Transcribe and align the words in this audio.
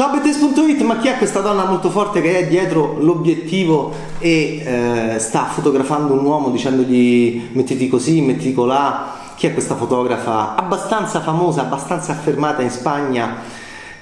Ciao 0.00 0.12
Bettes.it, 0.12 0.80
ma 0.80 0.96
chi 0.96 1.08
è 1.08 1.18
questa 1.18 1.40
donna 1.40 1.66
molto 1.66 1.90
forte 1.90 2.22
che 2.22 2.38
è 2.38 2.46
dietro 2.48 2.96
l'obiettivo 3.00 3.92
e 4.18 4.62
eh, 4.64 5.18
sta 5.18 5.44
fotografando 5.44 6.14
un 6.14 6.24
uomo 6.24 6.48
dicendogli 6.48 7.50
mettiti 7.52 7.86
così, 7.86 8.22
mettiti 8.22 8.54
colà? 8.54 9.12
Chi 9.36 9.46
è 9.46 9.52
questa 9.52 9.74
fotografa 9.74 10.54
abbastanza 10.54 11.20
famosa, 11.20 11.60
abbastanza 11.60 12.12
affermata 12.12 12.62
in 12.62 12.70
Spagna 12.70 13.42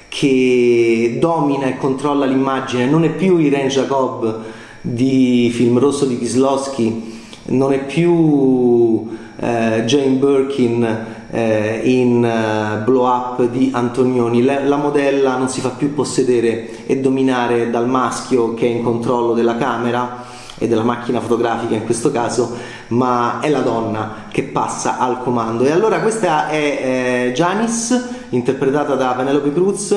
che 0.07 1.17
domina 1.19 1.67
e 1.67 1.77
controlla 1.79 2.27
l'immagine? 2.27 2.87
Non 2.87 3.03
è 3.03 3.11
più 3.11 3.39
Irene 3.39 3.67
Jacob 3.67 4.43
di 4.81 5.51
Film 5.53 5.81
Rosso 5.81 6.05
di 6.05 6.17
Kislowski, 6.17 7.23
non 7.47 7.73
è 7.73 7.85
più 7.85 9.05
eh, 9.41 9.83
Jane 9.85 10.15
Birkin 10.15 11.17
eh, 11.31 11.81
in 11.85 12.25
uh, 12.25 12.85
Blow 12.85 13.07
Up 13.07 13.43
di 13.45 13.71
Antonioni. 13.73 14.43
La, 14.43 14.61
la, 14.61 14.77
modella 14.77 15.37
non 15.37 15.49
si 15.49 15.61
fa 15.61 15.71
più 15.71 15.95
possedere 15.95 16.87
e 16.87 16.99
dominare 16.99 17.71
dal 17.71 17.89
maschio 17.89 18.55
che 18.55 18.67
è 18.67 18.71
in 18.71 18.83
controllo 18.83 19.35
della 19.35 19.57
camera 19.57 20.25
e 20.57 20.67
della 20.67 20.83
macchina 20.83 21.21
fotografica 21.21 21.75
in 21.75 21.85
questo 21.85 22.11
caso, 22.11 22.57
ma 22.89 23.39
è 23.41 23.49
la 23.49 23.61
donna 23.61 24.25
che 24.31 24.43
passa 24.43 24.99
al 24.99 25.23
comando. 25.23 25.65
E 25.65 25.71
allora 25.71 26.01
questa 26.01 26.49
è 26.49 26.57
eh, 26.57 27.33
Janice, 27.33 28.27
interpretata 28.31 28.95
da 28.95 29.15
Penelope 29.17 29.53
Cruz. 29.53 29.97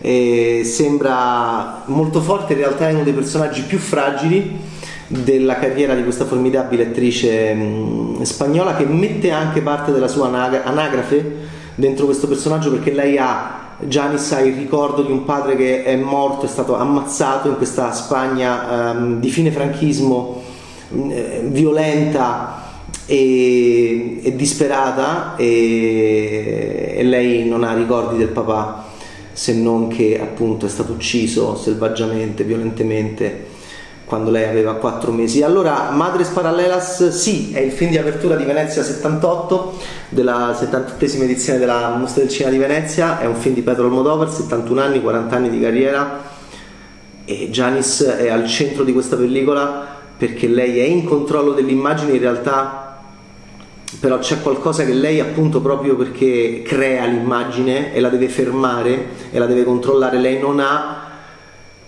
Sembra 0.00 1.82
molto 1.86 2.22
forte, 2.22 2.54
in 2.54 2.58
realtà 2.60 2.88
è 2.88 2.94
uno 2.94 3.02
dei 3.02 3.12
personaggi 3.12 3.62
più 3.62 3.78
fragili 3.78 4.78
della 5.12 5.56
carriera 5.56 5.96
di 5.96 6.04
questa 6.04 6.24
formidabile 6.24 6.86
attrice 6.86 7.52
mh, 7.52 8.22
spagnola 8.22 8.76
che 8.76 8.84
mette 8.84 9.32
anche 9.32 9.60
parte 9.60 9.90
della 9.90 10.06
sua 10.06 10.28
anagrafe 10.28 11.48
dentro 11.74 12.04
questo 12.04 12.28
personaggio 12.28 12.70
perché 12.70 12.92
lei 12.92 13.18
ha 13.18 13.74
Giannis 13.80 14.30
ha 14.30 14.40
il 14.40 14.54
ricordo 14.54 15.02
di 15.02 15.10
un 15.10 15.24
padre 15.24 15.56
che 15.56 15.82
è 15.82 15.96
morto, 15.96 16.44
è 16.44 16.48
stato 16.48 16.76
ammazzato 16.76 17.48
in 17.48 17.56
questa 17.56 17.90
Spagna 17.90 18.92
um, 18.92 19.18
di 19.18 19.30
fine 19.30 19.50
franchismo 19.50 20.42
mh, 20.90 21.48
violenta 21.48 22.62
e, 23.06 24.20
e 24.22 24.36
disperata 24.36 25.34
e, 25.34 26.94
e 26.98 27.02
lei 27.02 27.48
non 27.48 27.64
ha 27.64 27.74
ricordi 27.74 28.16
del 28.16 28.28
papà 28.28 28.84
se 29.32 29.54
non 29.54 29.88
che 29.88 30.20
appunto 30.20 30.66
è 30.66 30.68
stato 30.68 30.92
ucciso 30.92 31.56
selvaggiamente, 31.56 32.44
violentemente 32.44 33.49
quando 34.10 34.32
lei 34.32 34.48
aveva 34.48 34.74
4 34.74 35.12
mesi. 35.12 35.44
Allora, 35.44 35.90
Madres 35.92 36.30
Parallelas, 36.30 37.10
sì, 37.10 37.52
è 37.52 37.60
il 37.60 37.70
film 37.70 37.92
di 37.92 37.96
apertura 37.96 38.34
di 38.34 38.42
Venezia 38.42 38.82
78, 38.82 39.78
della 40.08 40.50
78esima 40.50 41.22
edizione 41.22 41.60
della 41.60 41.94
Mostra 41.94 42.22
del 42.22 42.28
Cinema 42.28 42.50
di 42.50 42.58
Venezia, 42.58 43.20
è 43.20 43.26
un 43.26 43.36
film 43.36 43.54
di 43.54 43.62
Pedro 43.62 43.84
Almodovar, 43.84 44.28
71 44.28 44.80
anni, 44.80 45.00
40 45.00 45.36
anni 45.36 45.48
di 45.48 45.60
carriera. 45.60 46.22
E 47.24 47.50
Janis 47.50 48.02
è 48.02 48.28
al 48.28 48.48
centro 48.48 48.82
di 48.82 48.92
questa 48.92 49.14
pellicola 49.14 49.86
perché 50.16 50.48
lei 50.48 50.80
è 50.80 50.84
in 50.84 51.04
controllo 51.04 51.52
dell'immagine 51.52 52.10
in 52.10 52.18
realtà 52.18 52.98
però 54.00 54.18
c'è 54.18 54.40
qualcosa 54.42 54.84
che 54.84 54.92
lei 54.92 55.20
appunto 55.20 55.60
proprio 55.60 55.94
perché 55.94 56.62
crea 56.66 57.06
l'immagine 57.06 57.94
e 57.94 58.00
la 58.00 58.08
deve 58.08 58.28
fermare 58.28 59.06
e 59.30 59.38
la 59.38 59.46
deve 59.46 59.62
controllare. 59.62 60.18
Lei 60.18 60.40
non 60.40 60.58
ha 60.58 61.09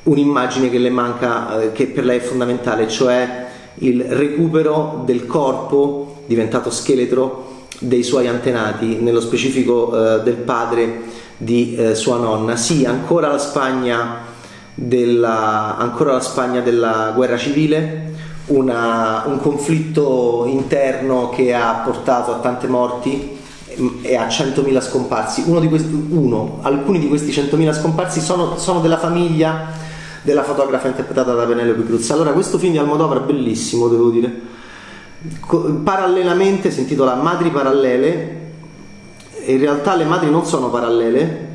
un'immagine 0.04 0.70
che 0.70 0.78
le 0.78 0.90
manca, 0.90 1.60
eh, 1.60 1.72
che 1.72 1.86
per 1.86 2.04
lei 2.04 2.18
è 2.18 2.22
fondamentale, 2.22 2.88
cioè 2.88 3.46
il 3.76 4.02
recupero 4.02 5.02
del 5.04 5.26
corpo 5.26 6.22
diventato 6.26 6.70
scheletro 6.70 7.50
dei 7.78 8.02
suoi 8.02 8.28
antenati, 8.28 8.98
nello 9.00 9.20
specifico 9.20 10.16
eh, 10.16 10.22
del 10.22 10.36
padre 10.36 11.00
di 11.36 11.74
eh, 11.74 11.94
sua 11.94 12.16
nonna. 12.16 12.56
Sì, 12.56 12.84
ancora 12.84 13.28
la 13.28 13.38
Spagna 13.38 14.30
della, 14.74 15.76
ancora 15.76 16.12
la 16.12 16.20
Spagna 16.20 16.60
della 16.60 17.12
guerra 17.14 17.36
civile, 17.36 18.10
una, 18.46 19.24
un 19.26 19.40
conflitto 19.40 20.44
interno 20.46 21.30
che 21.30 21.54
ha 21.54 21.82
portato 21.84 22.32
a 22.32 22.38
tante 22.38 22.66
morti 22.66 23.38
e 24.02 24.16
a 24.16 24.26
100.000 24.26 24.80
scomparsi. 24.82 25.44
Uno 25.46 25.60
di 25.60 25.68
questi, 25.68 26.06
uno, 26.10 26.58
alcuni 26.62 26.98
di 26.98 27.08
questi 27.08 27.30
100.000 27.30 27.80
scomparsi 27.80 28.20
sono, 28.20 28.58
sono 28.58 28.80
della 28.80 28.98
famiglia 28.98 29.81
della 30.22 30.44
fotografa 30.44 30.88
interpretata 30.88 31.34
da 31.34 31.44
Penelope 31.44 31.84
Cruz. 31.84 32.10
Allora, 32.10 32.32
questo 32.32 32.58
film 32.58 32.72
di 32.72 32.78
Almodovar 32.78 33.22
è 33.22 33.24
bellissimo, 33.24 33.88
devo 33.88 34.10
dire. 34.10 34.50
Parallelamente 35.84 36.70
si 36.70 36.80
intitola 36.80 37.14
Madri 37.14 37.50
parallele. 37.50 38.40
In 39.46 39.58
realtà 39.58 39.96
le 39.96 40.04
madri 40.04 40.30
non 40.30 40.44
sono 40.46 40.70
parallele 40.70 41.50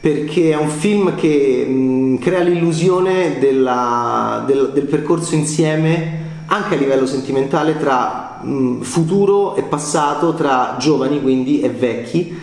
perché 0.00 0.52
è 0.52 0.56
un 0.56 0.68
film 0.68 1.14
che 1.16 1.66
mh, 1.66 2.18
crea 2.18 2.40
l'illusione 2.40 3.38
della, 3.38 4.44
del, 4.46 4.70
del, 4.72 4.84
percorso 4.84 5.34
insieme 5.34 6.26
anche 6.46 6.74
a 6.74 6.78
livello 6.78 7.04
sentimentale 7.04 7.76
tra 7.76 8.38
mh, 8.40 8.80
futuro 8.80 9.56
e 9.56 9.62
passato, 9.62 10.34
tra 10.34 10.76
giovani 10.78 11.20
quindi 11.20 11.60
e 11.60 11.68
vecchi, 11.70 12.38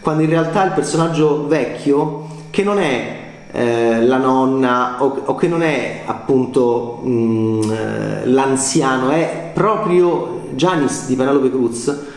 quando 0.00 0.22
in 0.22 0.30
realtà 0.30 0.64
il 0.64 0.72
personaggio 0.72 1.46
vecchio, 1.46 2.28
che 2.50 2.62
non 2.62 2.78
è 2.78 3.21
eh, 3.52 4.04
la 4.04 4.16
nonna 4.16 5.02
o, 5.02 5.22
o, 5.24 5.34
che 5.34 5.48
non 5.48 5.62
è 5.62 6.02
appunto 6.04 7.00
mh, 7.02 7.10
mm, 7.10 7.62
eh, 7.70 8.26
l'anziano, 8.26 9.10
è 9.10 9.50
proprio 9.54 10.48
Giannis 10.54 11.06
di 11.06 11.14
Penelope 11.14 11.50
Cruz 11.50 12.10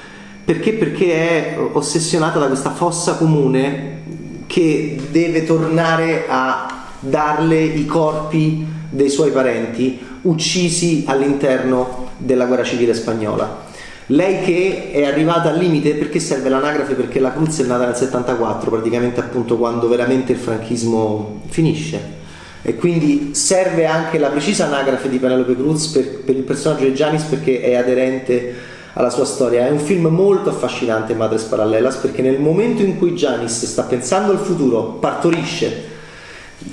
perché? 0.46 0.74
Perché 0.74 1.56
è 1.56 1.60
ossessionata 1.74 2.38
da 2.38 2.46
questa 2.46 2.70
fossa 2.70 3.16
comune 3.16 4.04
che 4.46 4.96
deve 5.10 5.44
tornare 5.44 6.26
a 6.30 6.86
darle 7.00 7.64
i 7.64 7.88
corpi 7.88 8.64
dei 8.92 9.10
suoi 9.10 9.32
parenti 9.32 10.00
uccisi 10.22 11.04
all'interno 11.08 12.10
della 12.18 12.46
guerra 12.46 12.64
civile 12.64 12.94
spagnola. 12.94 13.65
Lei 14.10 14.42
che 14.42 14.92
è 14.92 15.06
arrivata 15.06 15.50
al 15.50 15.58
limite 15.58 15.96
perché 15.96 16.20
serve 16.20 16.50
l'anagrafe? 16.50 16.94
Perché 16.94 17.20
la 17.20 17.34
Cruz 17.34 17.60
è 17.62 17.66
nata 17.66 17.86
nel 17.86 17.96
74, 17.96 18.70
praticamente 18.70 19.20
appunto 19.20 19.58
quando 19.58 19.88
veramente 19.88 20.34
il 20.34 20.38
franchismo 20.38 21.42
finisce. 21.48 22.24
E 22.62 22.76
quindi 22.76 23.34
serve 23.34 23.88
anche 23.88 24.20
la 24.20 24.30
precisa 24.30 24.66
anagrafe 24.66 25.10
di 25.10 25.18
Penelope 25.18 25.56
Cruz 25.56 25.88
per, 25.88 26.20
per 26.20 26.36
il 26.36 26.44
personaggio 26.44 26.84
di 26.84 26.94
Janis 26.94 27.24
perché 27.24 27.62
è 27.62 27.76
aderente 27.76 28.54
alla 28.94 29.10
sua 29.10 29.26
storia. 29.26 29.66
È 29.66 29.72
un 29.72 29.80
film 29.80 30.06
molto 30.08 30.50
affascinante, 30.50 31.16
Madres 31.16 31.44
Parallelas, 31.44 31.96
perché 31.96 32.22
nel 32.22 32.40
momento 32.40 32.84
in 32.84 32.98
cui 32.98 33.14
Janis 33.14 33.66
sta 33.66 33.84
pensando 33.84 34.32
al 34.32 34.40
futuro, 34.40 34.84
partorisce 35.00 35.94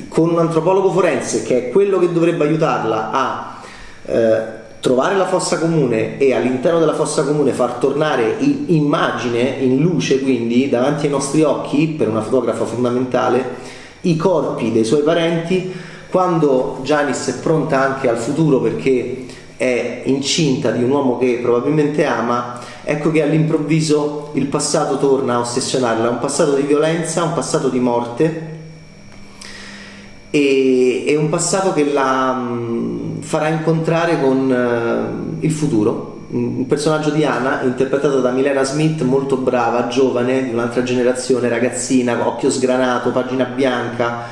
con 0.08 0.30
un 0.30 0.38
antropologo 0.38 0.92
forense 0.92 1.42
che 1.42 1.58
è 1.58 1.70
quello 1.70 1.98
che 1.98 2.12
dovrebbe 2.12 2.44
aiutarla 2.44 3.10
a 3.10 3.60
eh, 4.04 4.60
trovare 4.82 5.14
la 5.16 5.26
fossa 5.26 5.60
comune 5.60 6.18
e 6.18 6.34
all'interno 6.34 6.80
della 6.80 6.94
fossa 6.94 7.22
comune 7.22 7.52
far 7.52 7.74
tornare 7.74 8.34
in 8.40 8.64
immagine, 8.66 9.38
in 9.60 9.76
luce 9.80 10.20
quindi, 10.20 10.68
davanti 10.68 11.06
ai 11.06 11.12
nostri 11.12 11.42
occhi, 11.42 11.86
per 11.86 12.08
una 12.08 12.20
fotografa 12.20 12.64
fondamentale, 12.64 13.44
i 14.00 14.16
corpi 14.16 14.72
dei 14.72 14.84
suoi 14.84 15.02
parenti, 15.02 15.72
quando 16.10 16.80
Janice 16.82 17.30
è 17.30 17.34
pronta 17.34 17.80
anche 17.80 18.08
al 18.08 18.16
futuro 18.16 18.60
perché 18.60 19.24
è 19.56 20.02
incinta 20.06 20.72
di 20.72 20.82
un 20.82 20.90
uomo 20.90 21.16
che 21.16 21.38
probabilmente 21.40 22.04
ama, 22.04 22.58
ecco 22.82 23.12
che 23.12 23.22
all'improvviso 23.22 24.30
il 24.32 24.46
passato 24.46 24.98
torna 24.98 25.36
a 25.36 25.38
ossessionarla, 25.38 26.10
un 26.10 26.18
passato 26.18 26.54
di 26.54 26.62
violenza, 26.62 27.22
un 27.22 27.34
passato 27.34 27.68
di 27.68 27.78
morte 27.78 28.50
e, 30.28 31.04
è 31.06 31.14
un 31.14 31.28
passato 31.28 31.72
che 31.72 31.92
la 31.92 32.32
mh, 32.32 33.01
farà 33.22 33.48
incontrare 33.48 34.20
con 34.20 34.50
uh, 34.50 35.44
il 35.44 35.50
futuro. 35.50 36.10
Un 36.32 36.66
personaggio 36.66 37.10
di 37.10 37.24
Anna, 37.24 37.62
interpretato 37.62 38.20
da 38.20 38.30
Milena 38.30 38.62
Smith, 38.64 39.02
molto 39.02 39.36
brava, 39.36 39.88
giovane, 39.88 40.44
di 40.44 40.50
un'altra 40.50 40.82
generazione, 40.82 41.48
ragazzina, 41.48 42.26
occhio 42.26 42.50
sgranato, 42.50 43.10
pagina 43.10 43.44
bianca, 43.44 44.22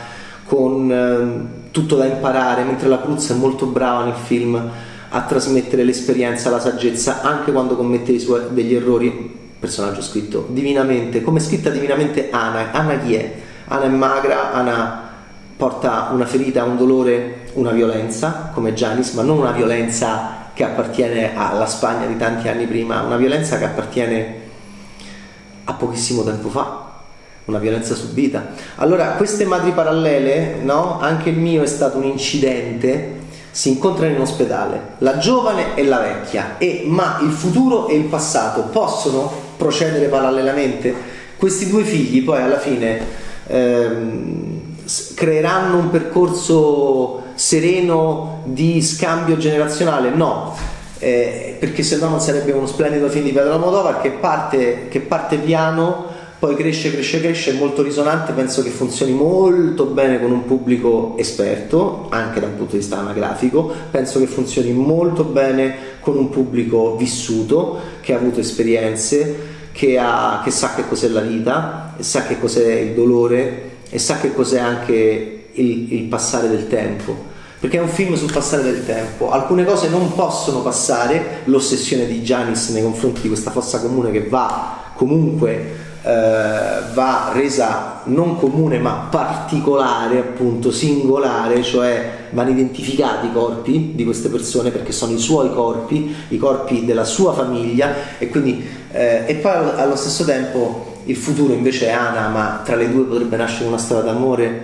con 0.44 0.90
uh, 0.90 1.70
tutto 1.70 1.96
da 1.96 2.06
imparare, 2.06 2.64
mentre 2.64 2.88
la 2.88 3.00
Cruz 3.00 3.30
è 3.30 3.34
molto 3.34 3.66
brava 3.66 4.04
nel 4.04 4.14
film 4.14 4.70
a 5.12 5.22
trasmettere 5.22 5.84
l'esperienza, 5.84 6.50
la 6.50 6.60
saggezza, 6.60 7.22
anche 7.22 7.52
quando 7.52 7.76
commette 7.76 8.18
suoi, 8.18 8.42
degli 8.50 8.74
errori. 8.74 9.38
Personaggio 9.60 10.00
scritto 10.00 10.46
divinamente, 10.48 11.20
come 11.20 11.38
scritta 11.38 11.68
divinamente 11.68 12.30
Anna. 12.30 12.72
Anna 12.72 12.96
chi 12.98 13.14
è? 13.14 13.34
Anna 13.66 13.84
è 13.84 13.88
magra, 13.88 14.52
Anna 14.52 15.09
porta 15.60 16.08
una 16.10 16.24
ferita, 16.24 16.64
un 16.64 16.78
dolore, 16.78 17.48
una 17.52 17.70
violenza, 17.70 18.50
come 18.54 18.72
Giannis, 18.72 19.12
ma 19.12 19.20
non 19.20 19.36
una 19.36 19.50
violenza 19.50 20.48
che 20.54 20.64
appartiene 20.64 21.36
alla 21.36 21.66
Spagna 21.66 22.06
di 22.06 22.16
tanti 22.16 22.48
anni 22.48 22.64
prima, 22.64 23.02
una 23.02 23.18
violenza 23.18 23.58
che 23.58 23.64
appartiene 23.64 24.34
a 25.64 25.74
pochissimo 25.74 26.24
tempo 26.24 26.48
fa, 26.48 26.92
una 27.44 27.58
violenza 27.58 27.94
subita. 27.94 28.52
Allora, 28.76 29.08
queste 29.18 29.44
madri 29.44 29.72
parallele, 29.72 30.60
no? 30.62 30.98
Anche 30.98 31.28
il 31.28 31.36
mio 31.36 31.62
è 31.62 31.66
stato 31.66 31.98
un 31.98 32.04
incidente, 32.04 33.18
si 33.50 33.68
incontrano 33.68 34.14
in 34.14 34.20
ospedale, 34.22 34.94
la 34.98 35.18
giovane 35.18 35.74
e 35.74 35.84
la 35.84 35.98
vecchia, 35.98 36.56
e, 36.56 36.84
ma 36.86 37.18
il 37.20 37.32
futuro 37.32 37.86
e 37.88 37.96
il 37.96 38.04
passato 38.04 38.62
possono 38.62 39.30
procedere 39.58 40.06
parallelamente? 40.06 40.94
Questi 41.36 41.68
due 41.68 41.84
figli 41.84 42.24
poi 42.24 42.40
alla 42.40 42.58
fine 42.58 43.28
ehm, 43.46 44.59
creeranno 45.14 45.78
un 45.78 45.90
percorso 45.90 47.22
sereno 47.34 48.42
di 48.44 48.82
scambio 48.82 49.36
generazionale? 49.36 50.10
No, 50.10 50.54
eh, 50.98 51.56
perché 51.58 51.82
se 51.82 51.96
no 51.96 52.08
non 52.08 52.20
sarebbe 52.20 52.52
uno 52.52 52.66
splendido 52.66 53.08
film 53.08 53.24
di 53.24 53.32
Pedro 53.32 53.54
Almodovar 53.54 54.00
che 54.00 54.10
parte, 54.10 54.88
che 54.88 55.00
parte 55.00 55.38
piano, 55.38 56.18
poi 56.38 56.56
cresce, 56.56 56.90
cresce, 56.90 57.20
cresce, 57.20 57.50
è 57.50 57.58
molto 57.58 57.82
risonante, 57.82 58.32
penso 58.32 58.62
che 58.62 58.70
funzioni 58.70 59.12
molto 59.12 59.84
bene 59.84 60.18
con 60.18 60.30
un 60.30 60.46
pubblico 60.46 61.14
esperto, 61.18 62.06
anche 62.08 62.40
da 62.40 62.46
un 62.46 62.56
punto 62.56 62.72
di 62.72 62.78
vista 62.78 62.98
anagrafico, 62.98 63.70
penso 63.90 64.18
che 64.18 64.26
funzioni 64.26 64.72
molto 64.72 65.24
bene 65.24 65.74
con 66.00 66.16
un 66.16 66.30
pubblico 66.30 66.96
vissuto, 66.96 67.78
che 68.00 68.14
ha 68.14 68.16
avuto 68.16 68.40
esperienze, 68.40 69.58
che, 69.72 69.98
ha, 69.98 70.40
che 70.42 70.50
sa 70.50 70.74
che 70.74 70.88
cos'è 70.88 71.08
la 71.08 71.20
vita, 71.20 71.94
sa 71.98 72.24
che 72.24 72.38
cos'è 72.38 72.72
il 72.72 72.94
dolore 72.94 73.69
e 73.90 73.98
sa 73.98 74.18
che 74.18 74.32
cos'è 74.32 74.60
anche 74.60 75.48
il, 75.52 75.92
il 75.92 76.04
passare 76.04 76.48
del 76.48 76.68
tempo 76.68 77.28
perché 77.60 77.76
è 77.76 77.82
un 77.82 77.88
film 77.88 78.14
sul 78.14 78.32
passare 78.32 78.62
del 78.62 78.86
tempo. 78.86 79.30
Alcune 79.30 79.66
cose 79.66 79.90
non 79.90 80.14
possono 80.14 80.62
passare, 80.62 81.42
l'ossessione 81.44 82.06
di 82.06 82.22
Giannis 82.22 82.70
nei 82.70 82.82
confronti 82.82 83.20
di 83.20 83.28
questa 83.28 83.50
fossa 83.50 83.80
comune 83.80 84.10
che 84.10 84.26
va 84.26 84.78
comunque 84.94 85.88
eh, 86.02 86.92
va 86.94 87.30
resa 87.34 88.00
non 88.04 88.38
comune 88.38 88.78
ma 88.78 89.08
particolare, 89.10 90.18
appunto 90.18 90.70
singolare, 90.70 91.62
cioè 91.62 92.28
vanno 92.30 92.50
identificati 92.50 93.26
i 93.26 93.32
corpi 93.32 93.92
di 93.94 94.04
queste 94.04 94.30
persone 94.30 94.70
perché 94.70 94.92
sono 94.92 95.12
i 95.12 95.18
suoi 95.18 95.52
corpi, 95.52 96.14
i 96.28 96.38
corpi 96.38 96.86
della 96.86 97.04
sua 97.04 97.34
famiglia 97.34 98.16
e 98.16 98.28
quindi 98.28 98.66
eh, 98.90 99.24
e 99.26 99.34
poi 99.34 99.52
allo 99.52 99.96
stesso 99.96 100.24
tempo 100.24 100.89
il 101.04 101.16
futuro 101.16 101.52
invece 101.52 101.88
è 101.88 101.90
Ana, 101.90 102.28
ma 102.28 102.62
tra 102.64 102.76
le 102.76 102.90
due 102.90 103.04
potrebbe 103.04 103.36
nascere 103.36 103.68
una 103.68 103.78
storia 103.78 104.12
d'amore. 104.12 104.62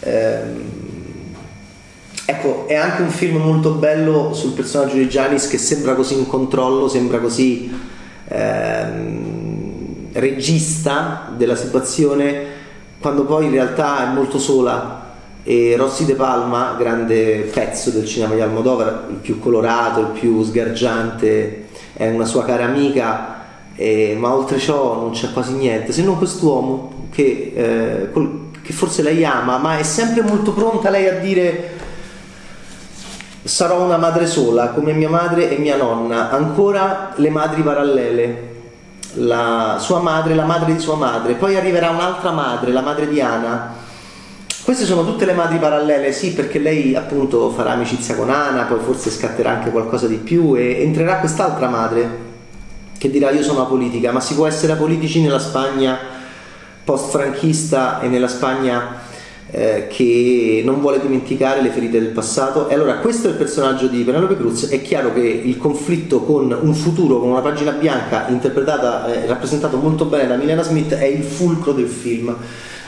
Eh, 0.00 0.86
Ecco, 2.30 2.66
è 2.66 2.74
anche 2.74 3.00
un 3.00 3.08
film 3.08 3.38
molto 3.38 3.70
bello 3.70 4.34
sul 4.34 4.52
personaggio 4.52 4.96
di 4.96 5.08
Janis 5.08 5.48
che 5.48 5.56
sembra 5.56 5.94
così 5.94 6.12
in 6.12 6.26
controllo, 6.26 6.86
sembra 6.86 7.20
così 7.20 7.74
ehm, 8.28 10.08
regista 10.12 11.32
della 11.34 11.56
situazione, 11.56 12.44
quando 13.00 13.24
poi 13.24 13.46
in 13.46 13.52
realtà 13.52 14.10
è 14.10 14.12
molto 14.12 14.38
sola. 14.38 15.06
E 15.42 15.74
Rossi 15.78 16.04
De 16.04 16.16
Palma, 16.16 16.76
grande 16.78 17.48
pezzo 17.50 17.88
del 17.88 18.04
cinema 18.04 18.34
di 18.34 18.42
Almodovar, 18.42 19.06
il 19.08 19.16
più 19.16 19.38
colorato, 19.38 20.00
il 20.00 20.08
più 20.08 20.44
sgargiante, 20.44 21.68
è 21.94 22.10
una 22.10 22.26
sua 22.26 22.44
cara 22.44 22.64
amica, 22.64 23.37
eh, 23.80 24.16
ma 24.18 24.34
oltre 24.34 24.58
ciò 24.58 24.96
non 24.96 25.12
c'è 25.12 25.32
quasi 25.32 25.52
niente, 25.52 25.92
se 25.92 26.02
non 26.02 26.18
quest'uomo 26.18 27.06
che, 27.12 27.52
eh, 27.54 28.10
col, 28.10 28.50
che 28.60 28.72
forse 28.72 29.02
lei 29.02 29.24
ama, 29.24 29.56
ma 29.58 29.78
è 29.78 29.84
sempre 29.84 30.22
molto 30.22 30.52
pronta 30.52 30.90
lei 30.90 31.06
a 31.06 31.12
dire 31.14 31.76
sarò 33.44 33.84
una 33.84 33.96
madre 33.96 34.26
sola 34.26 34.70
come 34.70 34.92
mia 34.92 35.08
madre 35.08 35.48
e 35.48 35.58
mia 35.58 35.76
nonna, 35.76 36.28
ancora 36.30 37.12
le 37.14 37.30
madri 37.30 37.62
parallele, 37.62 38.56
la 39.14 39.76
sua 39.78 40.00
madre, 40.00 40.34
la 40.34 40.44
madre 40.44 40.72
di 40.72 40.80
sua 40.80 40.96
madre, 40.96 41.34
poi 41.34 41.54
arriverà 41.54 41.90
un'altra 41.90 42.32
madre, 42.32 42.72
la 42.72 42.82
madre 42.82 43.08
di 43.08 43.20
Ana. 43.20 43.86
Queste 44.64 44.84
sono 44.84 45.04
tutte 45.04 45.24
le 45.24 45.32
madri 45.34 45.56
parallele, 45.58 46.12
sì, 46.12 46.34
perché 46.34 46.58
lei 46.58 46.96
appunto 46.96 47.48
farà 47.50 47.70
amicizia 47.70 48.16
con 48.16 48.28
Ana, 48.28 48.64
poi 48.64 48.80
forse 48.80 49.08
scatterà 49.08 49.50
anche 49.50 49.70
qualcosa 49.70 50.08
di 50.08 50.16
più 50.16 50.56
e 50.56 50.82
entrerà 50.82 51.18
quest'altra 51.18 51.68
madre 51.68 52.27
che 52.98 53.10
dirà 53.10 53.30
io 53.30 53.42
sono 53.42 53.62
apolitica, 53.62 54.12
ma 54.12 54.20
si 54.20 54.34
può 54.34 54.46
essere 54.46 54.72
apolitici 54.72 55.20
nella 55.20 55.38
Spagna 55.38 55.98
post-franchista 56.84 58.00
e 58.00 58.08
nella 58.08 58.28
Spagna 58.28 59.06
eh, 59.50 59.86
che 59.88 60.62
non 60.64 60.80
vuole 60.80 61.00
dimenticare 61.00 61.62
le 61.62 61.70
ferite 61.70 62.00
del 62.00 62.10
passato. 62.10 62.68
E 62.68 62.74
allora 62.74 62.96
questo 62.96 63.28
è 63.28 63.30
il 63.30 63.36
personaggio 63.36 63.86
di 63.86 64.02
Penelope 64.02 64.36
Cruz. 64.36 64.68
È 64.68 64.82
chiaro 64.82 65.12
che 65.12 65.20
il 65.20 65.56
conflitto 65.56 66.20
con 66.22 66.56
un 66.60 66.74
futuro 66.74 67.20
con 67.20 67.30
una 67.30 67.40
pagina 67.40 67.72
bianca 67.72 68.26
interpretata 68.28 69.06
eh, 69.06 69.26
rappresentato 69.26 69.76
molto 69.76 70.06
bene 70.06 70.26
da 70.26 70.36
Milena 70.36 70.62
Smith 70.62 70.94
è 70.94 71.04
il 71.04 71.22
fulcro 71.22 71.72
del 71.72 71.88
film 71.88 72.34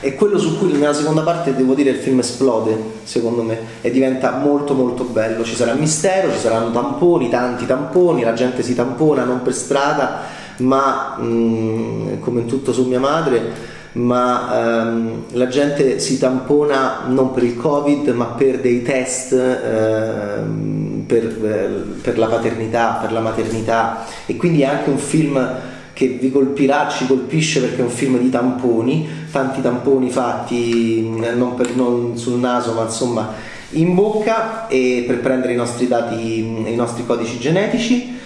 è 0.01 0.15
quello 0.15 0.39
su 0.39 0.59
cui 0.59 0.73
nella 0.73 0.93
seconda 0.93 1.23
parte 1.23 1.55
devo 1.55 1.75
dire 1.75 1.91
il 1.91 1.97
film 1.97 2.19
esplode 2.21 2.77
secondo 3.05 3.43
me 3.43 3.59
e 3.81 3.91
diventa 3.91 4.33
molto 4.33 4.75
molto 4.75 5.05
bello. 5.05 5.45
Ci 5.45 5.55
sarà 5.55 5.75
mistero, 5.75 6.33
ci 6.33 6.39
saranno 6.39 6.71
tamponi 6.71 7.29
tanti 7.29 7.67
tamponi, 7.67 8.23
la 8.23 8.33
gente 8.33 8.63
si 8.63 8.75
tampona 8.75 9.25
non 9.25 9.43
per 9.43 9.55
strada 9.55 10.39
ma 10.59 11.17
mh, 11.19 11.25
mm, 11.25 12.21
come 12.21 12.41
in 12.41 12.47
tutto 12.47 12.73
su 12.73 12.87
mia 12.87 13.01
madre 13.01 13.79
ma 13.93 14.83
ehm, 14.83 15.23
la 15.33 15.49
gente 15.49 15.99
si 15.99 16.19
tampona 16.19 17.07
non 17.07 17.33
per 17.33 17.43
il 17.43 17.57
covid 17.57 18.09
ma 18.09 18.27
per 18.27 18.61
dei 18.61 18.83
test 18.83 19.33
ehm, 19.33 21.05
per, 21.11 21.25
eh, 21.25 22.01
per, 22.01 22.19
la 22.19 22.27
paternità, 22.27 22.99
per 23.01 23.11
la 23.11 23.19
maternità. 23.19 24.05
E 24.27 24.37
quindi 24.37 24.63
è 24.63 24.67
anche 24.67 24.91
un 24.91 24.99
film 24.99 25.55
che 26.01 26.07
vi 26.19 26.31
colpirà, 26.31 26.89
ci 26.89 27.07
colpisce 27.07 27.61
perché 27.61 27.81
è 27.81 27.85
un 27.85 27.91
film 27.91 28.19
di 28.19 28.31
tamponi, 28.31 29.07
tanti 29.31 29.61
tamponi 29.61 30.09
fatti 30.11 31.03
mm, 31.07 31.25
non, 31.37 31.55
per, 31.55 31.75
non 31.75 32.17
sul 32.17 32.39
naso 32.39 32.73
ma 32.73 32.85
insomma 32.85 33.35
in 33.73 33.95
bocca 33.95 34.67
per 34.67 35.21
prendere 35.21 35.53
i 35.53 35.57
nostri 35.57 35.89
dati, 35.89 36.43
mm, 36.43 36.67
i 36.69 36.75
nostri 36.75 37.05
codici 37.05 37.39
genetici. 37.39 38.17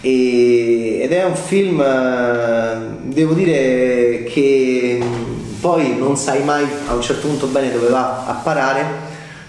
E, 0.00 1.00
ed 1.02 1.10
è 1.10 1.24
un 1.24 1.34
film, 1.34 1.80
eh, 1.80 2.76
devo 3.02 3.32
dire, 3.32 4.22
che 4.28 5.00
poi 5.58 5.96
non 5.98 6.16
sai 6.16 6.44
mai 6.44 6.64
a 6.86 6.94
un 6.94 7.02
certo 7.02 7.26
punto 7.26 7.48
bene 7.48 7.72
dove 7.72 7.88
va 7.88 8.24
a 8.24 8.34
parare, 8.34 8.84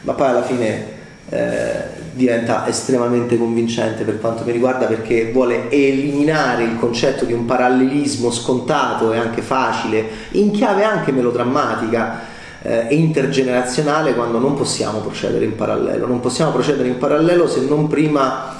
ma 0.01 0.13
poi 0.13 0.27
alla 0.29 0.43
fine 0.43 0.85
eh, 1.29 2.05
diventa 2.17 2.67
estremamente 2.67 3.37
convincente 3.37 4.03
per 4.03 4.19
quanto 4.19 4.43
mi 4.43 4.51
riguarda 4.51 4.87
perché 4.87 5.31
vuole 5.31 5.69
eliminare 5.69 6.63
il 6.63 6.75
concetto 6.77 7.23
di 7.23 7.31
un 7.31 7.45
parallelismo 7.45 8.29
scontato 8.31 9.13
e 9.13 9.17
anche 9.17 9.41
facile, 9.41 10.05
in 10.31 10.51
chiave 10.51 10.83
anche 10.83 11.13
melodrammatica 11.13 12.21
eh, 12.61 12.87
e 12.89 12.95
intergenerazionale 12.95 14.15
quando 14.15 14.39
non 14.39 14.55
possiamo 14.55 14.99
procedere 14.99 15.45
in 15.45 15.55
parallelo. 15.55 16.05
Non 16.07 16.19
possiamo 16.19 16.51
procedere 16.51 16.89
in 16.89 16.97
parallelo 16.97 17.47
se 17.47 17.61
non 17.61 17.87
prima 17.87 18.55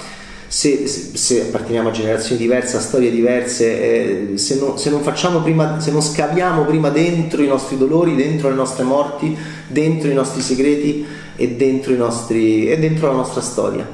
se, 0.48 0.86
se, 0.86 1.10
se, 1.14 1.42
apparteniamo 1.42 1.90
a 1.90 1.92
generazioni 1.92 2.40
diverse, 2.40 2.78
a 2.78 2.80
storie 2.80 3.10
diverse, 3.10 4.30
eh, 4.32 4.38
se, 4.38 4.58
no, 4.58 4.78
se, 4.78 4.88
non 4.88 5.02
facciamo 5.02 5.40
prima, 5.40 5.78
se 5.78 5.90
non 5.90 6.00
scaviamo 6.00 6.64
prima 6.64 6.88
dentro 6.88 7.42
i 7.42 7.46
nostri 7.46 7.76
dolori, 7.76 8.16
dentro 8.16 8.48
le 8.48 8.54
nostre 8.54 8.84
morti, 8.84 9.36
dentro 9.66 10.08
i 10.08 10.14
nostri 10.14 10.40
segreti 10.40 11.04
e 11.40 11.50
dentro, 11.50 11.94
nostri, 11.94 12.68
e 12.68 12.78
dentro 12.78 13.06
la 13.06 13.14
nostra 13.14 13.40
storia. 13.40 13.86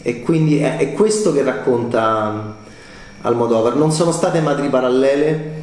E 0.00 0.22
quindi 0.22 0.58
è, 0.58 0.78
è 0.78 0.94
questo 0.94 1.30
che 1.30 1.42
racconta 1.42 2.56
Almodovar. 3.20 3.76
Non 3.76 3.92
sono 3.92 4.12
state 4.12 4.40
madri 4.40 4.68
parallele, 4.70 5.58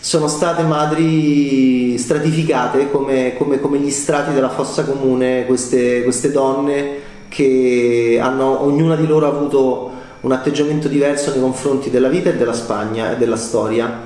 sono 0.00 0.28
state 0.28 0.62
madri 0.62 1.98
stratificate 1.98 2.90
come, 2.90 3.34
come, 3.36 3.60
come 3.60 3.78
gli 3.78 3.90
strati 3.90 4.32
della 4.32 4.48
fossa 4.48 4.84
comune, 4.84 5.44
queste, 5.44 6.02
queste 6.04 6.32
donne 6.32 7.04
che 7.28 8.18
hanno, 8.18 8.64
ognuna 8.64 8.96
di 8.96 9.06
loro 9.06 9.26
ha 9.26 9.28
avuto 9.28 9.90
un 10.22 10.32
atteggiamento 10.32 10.88
diverso 10.88 11.32
nei 11.32 11.40
confronti 11.40 11.90
della 11.90 12.08
vita 12.08 12.30
e 12.30 12.36
della 12.36 12.54
Spagna 12.54 13.12
e 13.12 13.16
della 13.18 13.36
storia 13.36 14.05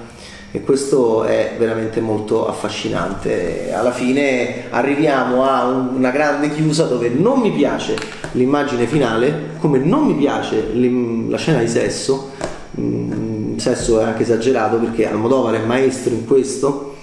e 0.52 0.62
questo 0.62 1.22
è 1.24 1.54
veramente 1.58 2.00
molto 2.00 2.48
affascinante. 2.48 3.72
Alla 3.72 3.92
fine 3.92 4.64
arriviamo 4.70 5.44
a 5.44 5.66
una 5.66 6.10
grande 6.10 6.50
chiusa 6.52 6.84
dove 6.84 7.08
non 7.08 7.40
mi 7.40 7.52
piace 7.52 7.96
l'immagine 8.32 8.86
finale, 8.86 9.50
come 9.58 9.78
non 9.78 10.06
mi 10.06 10.14
piace 10.14 10.72
la 11.28 11.36
scena 11.36 11.60
di 11.60 11.68
sesso, 11.68 12.30
mm, 12.80 13.56
sesso 13.58 14.00
è 14.00 14.04
anche 14.04 14.22
esagerato 14.22 14.76
perché 14.76 15.08
Almodovar 15.08 15.54
è 15.54 15.64
maestro 15.64 16.14
in 16.14 16.26
questo 16.26 16.96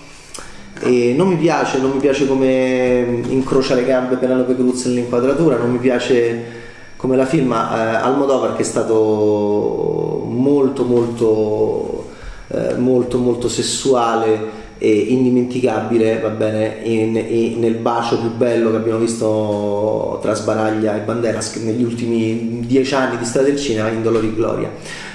e 0.82 1.14
non 1.16 1.30
mi 1.30 1.38
piace, 1.38 1.80
non 1.80 1.92
mi 1.92 2.00
piace 2.00 2.28
come 2.28 3.22
incrocia 3.30 3.76
le 3.76 3.86
gambe 3.86 4.18
Penelope 4.18 4.56
Cruz 4.56 4.86
nell'inquadratura, 4.86 5.56
non 5.56 5.72
mi 5.72 5.80
piace 5.80 6.56
come 6.98 7.16
la 7.16 7.26
filma 7.26 7.94
eh, 7.94 7.96
Almodovar 8.04 8.56
che 8.56 8.64
è 8.64 8.66
stato 8.66 10.26
molto 10.28 10.84
molto 10.84 12.07
eh, 12.50 12.76
molto 12.76 13.18
molto 13.18 13.50
sessuale 13.50 14.66
e 14.80 14.92
indimenticabile 14.92 16.20
va 16.20 16.30
bene 16.30 16.78
in, 16.84 17.16
in, 17.16 17.60
nel 17.60 17.76
bacio 17.76 18.20
più 18.20 18.32
bello 18.36 18.70
che 18.70 18.76
abbiamo 18.78 19.00
visto 19.00 20.20
tra 20.22 20.36
Sbaraglia 20.36 20.96
e 20.96 21.00
Banderas 21.00 21.56
negli 21.56 21.84
ultimi 21.84 22.64
dieci 22.66 22.94
anni 22.94 23.18
di 23.18 23.26
storia 23.26 23.50
del 23.50 23.60
cinema 23.60 23.90
in 23.90 24.04
Dolori 24.04 24.34
Gloria. 24.36 24.70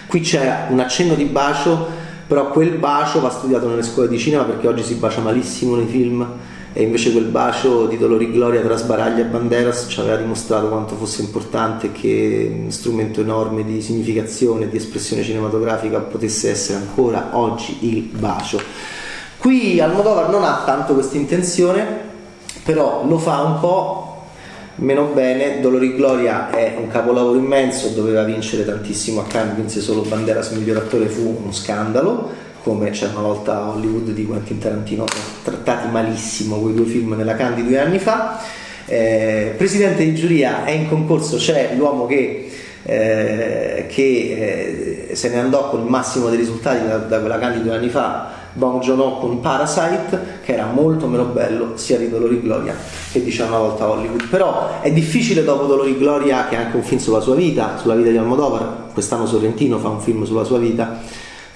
Qui 0.07 0.21
c'è 0.21 0.67
un 0.71 0.81
accenno 0.81 1.15
di 1.15 1.25
bacio 1.25 2.01
però 2.27 2.51
quel 2.51 2.71
bacio 2.71 3.21
va 3.21 3.29
studiato 3.29 3.69
nelle 3.69 3.83
scuole 3.83 4.09
di 4.09 4.19
cinema 4.19 4.45
perché 4.45 4.67
oggi 4.67 4.83
si 4.83 4.95
bacia 4.95 5.21
malissimo 5.21 5.77
nei 5.77 5.87
film 5.87 6.27
e 6.73 6.83
invece 6.83 7.13
quel 7.13 7.25
bacio 7.25 7.87
di 7.87 7.99
Dolori 7.99 8.31
Gloria 8.31 8.63
tra 8.63 8.77
Sbaraglia 8.77 9.23
e 9.23 9.27
Banderas 9.27 9.87
ci 9.89 10.01
aveva 10.01 10.17
dimostrato 10.17 10.69
quanto 10.69 10.95
fosse 10.95 11.23
importante 11.23 11.93
che 11.93 12.65
strumento 12.69 13.21
enorme 13.21 13.65
di 13.65 13.83
significazione 13.83 14.69
di 14.69 14.77
espressione 14.77 15.23
cinematografica 15.23 15.99
potesse 15.99 16.51
essere 16.51 16.79
ancora 16.79 17.31
oggi 17.33 17.79
il 17.81 18.03
bacio. 18.03 18.61
Qui 19.37 19.81
Almodovar 19.81 20.31
non 20.31 20.45
ha 20.45 20.63
tanto 20.65 20.95
questa 20.95 21.17
intenzione 21.17 22.11
però 22.65 23.05
lo 23.07 23.19
fa 23.19 23.41
un 23.41 23.61
po' 23.61 24.23
meno 24.77 25.07
bene. 25.13 25.61
Dolori 25.61 25.95
Gloria 25.95 26.51
è 26.51 26.77
un 26.79 26.89
capolavoro 26.89 27.37
immenso, 27.37 27.89
doveva 27.89 28.23
vincere 28.23 28.65
tantissimo 28.65 29.21
a 29.21 29.25
Cannes, 29.25 29.57
vinse 29.57 29.81
solo 29.81 30.03
Banderas 30.03 30.51
miglior 30.51 30.79
attore, 30.79 31.07
fu 31.07 31.39
uno 31.43 31.53
scandalo. 31.53 32.51
Come 32.63 32.91
c'è 32.91 33.09
una 33.09 33.23
volta 33.23 33.69
Hollywood 33.69 34.11
di 34.11 34.25
Quentin 34.25 34.59
Tarantino, 34.59 35.05
trattati 35.43 35.89
malissimo 35.89 36.59
quei 36.59 36.75
due 36.75 36.85
film 36.85 37.15
nella 37.15 37.35
Cannes 37.35 37.57
di 37.57 37.67
due 37.67 37.81
anni 37.81 37.99
fa. 37.99 38.41
Eh, 38.87 39.55
presidente 39.57 40.05
di 40.05 40.15
giuria 40.15 40.65
è 40.65 40.71
in 40.71 40.89
concorso, 40.89 41.39
c'è 41.39 41.75
l'uomo 41.77 42.07
che, 42.07 42.53
eh, 42.85 43.87
che 43.89 45.07
eh, 45.11 45.15
se 45.17 45.31
ne 45.31 45.41
andò 45.41 45.71
con 45.71 45.81
il 45.81 45.87
massimo 45.87 46.29
dei 46.29 46.39
risultati 46.39 46.87
da, 46.87 46.99
da 46.99 47.19
quella 47.19 47.41
Cannes 47.41 47.59
di 47.59 47.65
due 47.65 47.75
anni 47.75 47.89
fa, 47.89 48.31
Bong 48.53 48.81
Joon-ho 48.81 49.19
con 49.19 49.41
Parasite 49.41 50.41
che 50.45 50.53
era 50.53 50.67
molto 50.67 51.07
meno 51.07 51.25
bello 51.25 51.73
sia 51.77 51.97
di 51.97 52.09
Dolori 52.09 52.41
Gloria 52.41 52.77
che 53.11 53.25
diciamo 53.25 53.57
una 53.57 53.59
volta 53.67 53.89
Hollywood 53.89 54.29
però 54.29 54.83
è 54.83 54.93
difficile 54.93 55.43
dopo 55.43 55.65
Dolori 55.65 55.97
Gloria 55.97 56.47
che 56.49 56.57
è 56.57 56.59
anche 56.59 56.77
un 56.77 56.83
film 56.83 57.01
sulla 57.01 57.21
sua 57.21 57.35
vita 57.35 57.79
sulla 57.79 57.95
vita 57.95 58.11
di 58.11 58.19
Almodovar 58.19 58.89
quest'anno 58.93 59.25
Sorrentino 59.25 59.79
fa 59.79 59.89
un 59.89 60.01
film 60.01 60.25
sulla 60.25 60.45
sua 60.45 60.59
vita 60.59 61.01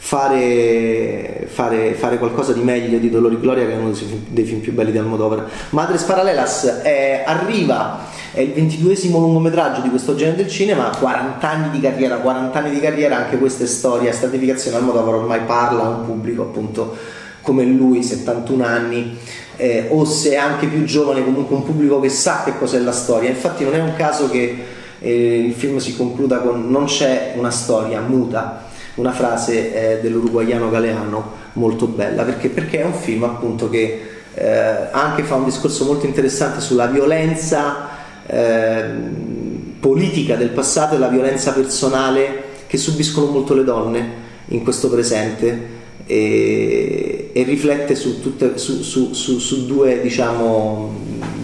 fare, 0.06 1.48
fare, 1.48 1.94
fare 1.94 2.18
qualcosa 2.18 2.52
di 2.52 2.60
meglio 2.60 2.98
di 2.98 3.10
Dolori 3.10 3.40
Gloria 3.40 3.66
che 3.66 3.72
è 3.72 3.76
uno 3.76 3.92
dei 4.28 4.44
film 4.44 4.60
più 4.60 4.72
belli 4.72 4.92
di 4.92 4.98
Almodovar 4.98 5.50
Madres 5.70 6.04
Paralelas 6.04 6.82
è, 6.82 7.24
arriva 7.26 8.04
è 8.32 8.38
il 8.38 8.52
ventiduesimo 8.52 9.18
lungometraggio 9.18 9.80
di 9.80 9.88
questo 9.88 10.14
genere 10.14 10.36
del 10.36 10.48
cinema, 10.48 10.94
40 10.96 11.50
anni 11.50 11.70
di 11.70 11.80
carriera, 11.80 12.18
40 12.18 12.56
anni 12.56 12.70
di 12.70 12.80
carriera, 12.80 13.16
anche 13.16 13.36
questa 13.36 13.64
è 13.64 13.66
storia, 13.66 14.12
stratificazione, 14.12 14.76
Almodovar 14.76 15.14
ormai 15.14 15.40
parla 15.40 15.84
a 15.84 15.88
un 15.88 16.04
pubblico 16.04 16.42
appunto 16.42 16.94
come 17.40 17.64
lui, 17.64 18.02
71 18.02 18.64
anni, 18.64 19.16
eh, 19.56 19.86
o 19.88 20.04
se 20.04 20.32
è 20.32 20.36
anche 20.36 20.66
più 20.66 20.84
giovane, 20.84 21.24
comunque 21.24 21.56
un 21.56 21.64
pubblico 21.64 21.98
che 21.98 22.10
sa 22.10 22.42
che 22.44 22.58
cos'è 22.58 22.78
la 22.78 22.92
storia. 22.92 23.30
Infatti 23.30 23.64
non 23.64 23.74
è 23.74 23.80
un 23.80 23.94
caso 23.96 24.28
che 24.28 24.64
eh, 25.00 25.38
il 25.38 25.54
film 25.54 25.78
si 25.78 25.96
concluda 25.96 26.38
con 26.38 26.68
non 26.70 26.84
c'è 26.84 27.32
una 27.36 27.50
storia 27.50 28.00
muta, 28.00 28.66
una 28.96 29.12
frase 29.12 29.96
eh, 29.96 30.00
dell'uruguaiano 30.00 30.70
Galeano 30.70 31.32
molto 31.54 31.86
bella, 31.86 32.24
perché, 32.24 32.48
perché 32.48 32.80
è 32.82 32.84
un 32.84 32.94
film 32.94 33.24
appunto 33.24 33.70
che 33.70 34.08
eh, 34.34 34.88
anche 34.90 35.22
fa 35.22 35.36
un 35.36 35.44
discorso 35.44 35.84
molto 35.84 36.04
interessante 36.04 36.60
sulla 36.60 36.86
violenza 36.86 37.94
Ehm, 38.28 39.74
politica 39.78 40.34
del 40.34 40.48
passato 40.48 40.96
e 40.96 40.98
la 40.98 41.06
violenza 41.06 41.52
personale 41.52 42.42
che 42.66 42.76
subiscono 42.76 43.26
molto 43.26 43.54
le 43.54 43.62
donne 43.62 44.24
in 44.48 44.64
questo 44.64 44.90
presente 44.90 45.74
e, 46.06 47.30
e 47.32 47.42
riflette 47.44 47.94
su, 47.94 48.20
tutte, 48.20 48.58
su, 48.58 48.82
su, 48.82 49.12
su 49.12 49.66
due 49.66 50.00
diciamo, 50.00 50.92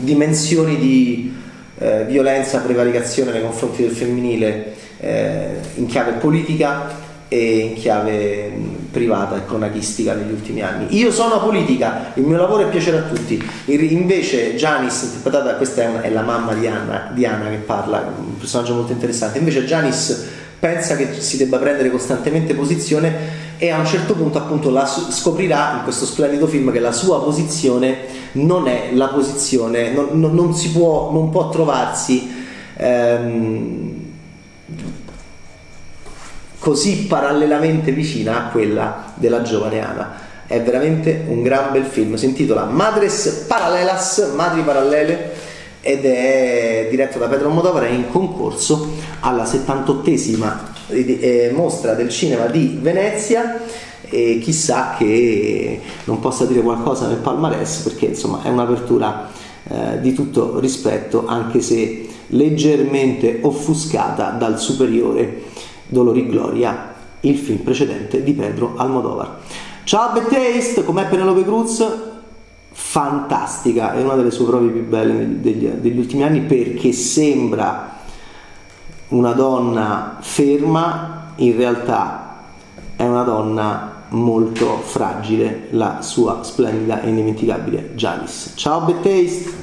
dimensioni 0.00 0.76
di 0.76 1.32
eh, 1.78 2.04
violenza, 2.06 2.58
prevaricazione 2.58 3.30
nei 3.30 3.42
confronti 3.42 3.82
del 3.82 3.92
femminile 3.92 4.74
eh, 4.98 5.60
in 5.76 5.86
chiave 5.86 6.12
politica 6.12 7.10
e 7.32 7.58
in 7.60 7.74
chiave 7.76 8.52
privata 8.90 9.36
e 9.36 9.46
cronachistica 9.46 10.12
negli 10.12 10.32
ultimi 10.32 10.60
anni. 10.60 10.94
Io 10.98 11.10
sono 11.10 11.40
politica, 11.40 12.12
il 12.14 12.24
mio 12.24 12.36
lavoro 12.36 12.66
è 12.66 12.68
piacere 12.68 12.98
a 12.98 13.02
tutti. 13.02 13.42
Invece 13.64 14.54
Janis, 14.54 15.02
interpretata, 15.04 15.54
questa 15.54 15.82
è, 15.82 15.86
una, 15.86 16.02
è 16.02 16.10
la 16.10 16.20
mamma 16.20 16.52
di 16.52 16.66
Anna, 16.66 17.10
di 17.14 17.24
Anna, 17.24 17.48
che 17.48 17.56
parla, 17.56 18.12
un 18.18 18.36
personaggio 18.36 18.74
molto 18.74 18.92
interessante. 18.92 19.38
Invece 19.38 19.64
Janis 19.64 20.28
pensa 20.58 20.94
che 20.94 21.20
si 21.22 21.38
debba 21.38 21.56
prendere 21.56 21.90
costantemente 21.90 22.52
posizione 22.52 23.40
e 23.56 23.70
a 23.70 23.78
un 23.78 23.86
certo 23.86 24.14
punto 24.14 24.36
appunto 24.36 24.68
la, 24.68 24.84
scoprirà 24.84 25.76
in 25.78 25.84
questo 25.84 26.04
splendido 26.04 26.46
film 26.46 26.70
che 26.70 26.80
la 26.80 26.92
sua 26.92 27.22
posizione 27.22 27.96
non 28.32 28.68
è 28.68 28.90
la 28.92 29.06
posizione, 29.06 29.90
non, 29.90 30.08
non, 30.12 30.34
non 30.34 30.54
si 30.54 30.70
può, 30.70 31.10
non 31.10 31.30
può 31.30 31.48
trovarsi 31.48 32.30
ehm, 32.76 34.00
così 36.62 37.06
parallelamente 37.06 37.90
vicina 37.90 38.36
a 38.36 38.48
quella 38.50 39.12
della 39.16 39.42
giovane 39.42 39.84
Ana. 39.84 40.14
È 40.46 40.62
veramente 40.62 41.24
un 41.26 41.42
gran 41.42 41.72
bel 41.72 41.82
film, 41.82 42.14
si 42.14 42.26
intitola 42.26 42.66
Madres 42.66 43.46
Paralelas, 43.48 44.30
Madri 44.36 44.62
Parallele 44.62 45.32
ed 45.80 46.04
è 46.04 46.86
diretto 46.88 47.18
da 47.18 47.26
Pedro 47.26 47.48
Modovar, 47.48 47.82
è 47.82 47.88
in 47.88 48.08
concorso 48.08 48.90
alla 49.18 49.42
78esima 49.42 50.56
eh, 50.90 51.50
mostra 51.52 51.94
del 51.94 52.10
cinema 52.10 52.46
di 52.46 52.78
Venezia 52.80 53.60
e 54.02 54.38
chissà 54.40 54.94
che 54.96 55.80
non 56.04 56.20
possa 56.20 56.44
dire 56.44 56.60
qualcosa 56.60 57.08
nel 57.08 57.16
palmarès 57.16 57.78
perché 57.78 58.06
insomma 58.06 58.40
è 58.44 58.48
un'apertura 58.50 59.30
eh, 59.68 60.00
di 60.00 60.12
tutto 60.12 60.60
rispetto 60.60 61.24
anche 61.26 61.60
se 61.60 62.06
leggermente 62.28 63.40
offuscata 63.42 64.30
dal 64.30 64.60
superiore 64.60 65.50
Dolori 65.92 66.26
Gloria, 66.26 66.94
il 67.20 67.36
film 67.36 67.58
precedente 67.58 68.22
di 68.22 68.32
Pedro 68.32 68.72
Almodovar. 68.76 69.36
Ciao 69.84 70.12
Bad 70.12 70.84
com'è 70.84 71.06
Penelope 71.06 71.44
Cruz? 71.44 71.86
Fantastica, 72.72 73.92
è 73.92 74.02
una 74.02 74.14
delle 74.14 74.30
sue 74.30 74.46
prove 74.46 74.70
più 74.70 74.86
belle 74.86 75.40
degli, 75.40 75.68
degli 75.68 75.98
ultimi 75.98 76.22
anni 76.22 76.40
perché 76.40 76.92
sembra 76.92 77.98
una 79.08 79.32
donna 79.32 80.16
ferma, 80.20 81.34
in 81.36 81.56
realtà 81.56 82.38
è 82.96 83.06
una 83.06 83.24
donna 83.24 84.04
molto 84.08 84.78
fragile, 84.78 85.68
la 85.70 86.00
sua 86.00 86.42
splendida 86.42 87.02
e 87.02 87.08
indimenticabile 87.10 87.90
Janice. 87.94 88.52
Ciao 88.54 88.80
Bad! 88.80 89.61